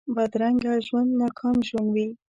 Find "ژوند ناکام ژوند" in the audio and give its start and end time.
0.87-1.89